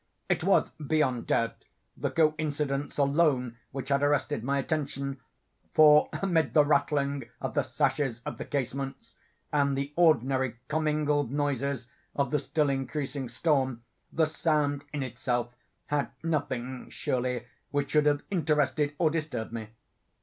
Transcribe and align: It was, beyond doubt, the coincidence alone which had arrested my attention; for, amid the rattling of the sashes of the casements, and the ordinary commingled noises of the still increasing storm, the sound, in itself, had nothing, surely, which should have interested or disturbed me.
It 0.29 0.43
was, 0.43 0.71
beyond 0.83 1.27
doubt, 1.27 1.63
the 1.95 2.09
coincidence 2.09 2.97
alone 2.97 3.57
which 3.69 3.89
had 3.89 4.01
arrested 4.01 4.43
my 4.43 4.57
attention; 4.57 5.19
for, 5.75 6.09
amid 6.23 6.55
the 6.55 6.65
rattling 6.65 7.25
of 7.39 7.53
the 7.53 7.61
sashes 7.61 8.19
of 8.25 8.39
the 8.39 8.45
casements, 8.45 9.15
and 9.53 9.77
the 9.77 9.93
ordinary 9.95 10.55
commingled 10.67 11.31
noises 11.31 11.87
of 12.15 12.31
the 12.31 12.39
still 12.39 12.71
increasing 12.71 13.29
storm, 13.29 13.83
the 14.11 14.25
sound, 14.25 14.85
in 14.91 15.03
itself, 15.03 15.53
had 15.85 16.09
nothing, 16.23 16.89
surely, 16.89 17.45
which 17.69 17.91
should 17.91 18.07
have 18.07 18.23
interested 18.31 18.95
or 18.97 19.11
disturbed 19.11 19.51
me. 19.53 19.67